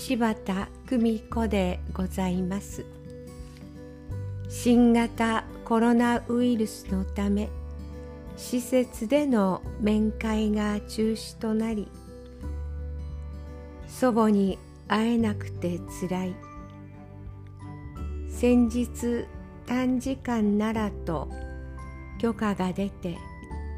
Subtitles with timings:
[0.00, 2.86] 柴田久美子でございます
[4.48, 7.50] 新型コロナウイルスのため
[8.36, 11.88] 施設での面会が中止となり
[13.86, 16.34] 祖母に会えなくてつらい
[18.30, 19.26] 先日
[19.66, 21.28] 短時間ならと
[22.18, 23.18] 許可が出て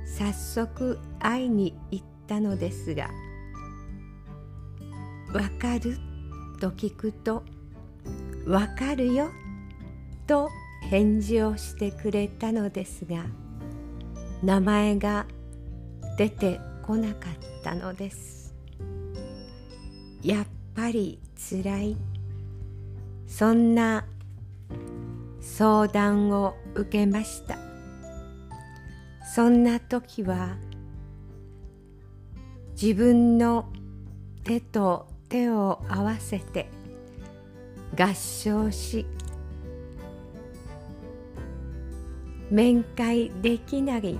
[0.06, 3.10] 早速会いに行ったのですが
[5.34, 5.98] 「わかる?」
[6.60, 7.42] と聞くと
[8.46, 9.30] 「わかるよ」
[10.28, 10.50] と
[10.90, 13.24] 返事をしてくれたのですが
[14.42, 15.26] 名前が
[16.18, 18.54] 出てこなかったのです。
[20.22, 21.96] やっぱりつらい。
[23.26, 24.04] そんな
[25.40, 27.56] 相談を受けました。
[29.34, 30.56] そんな時は
[32.72, 33.70] 自分の
[34.42, 36.68] 手と手を合わせて
[37.98, 39.06] 合唱し
[42.50, 44.18] 面会できない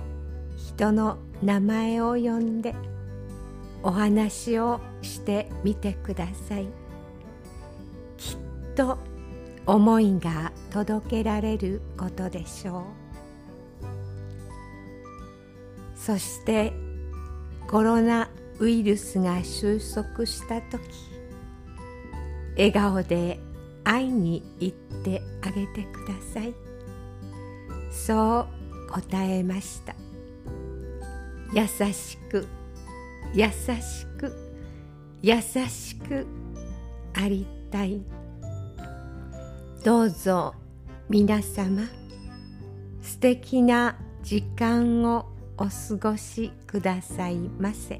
[0.57, 2.73] 人の名前を呼んで
[3.83, 6.67] お話をしてみてください。
[8.17, 8.97] きっと
[9.65, 12.83] 思いが届けられることでしょう。
[15.95, 16.73] そして
[17.67, 18.29] コロナ
[18.61, 20.83] ウイルスが収束した時
[22.55, 23.39] 笑顔で
[23.83, 26.53] 会いに行ってあげてください。
[27.91, 28.47] そ
[28.87, 29.95] う答えました。
[31.53, 32.47] 優しく
[33.33, 34.31] 優しく
[35.23, 36.27] 優しく
[37.15, 37.99] ありたい。
[39.83, 40.53] どうぞ
[41.09, 41.81] 皆様
[43.01, 45.25] 素敵な時間を
[45.57, 47.99] お過ごしくださいませ。